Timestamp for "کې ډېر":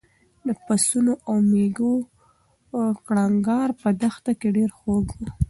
4.39-4.69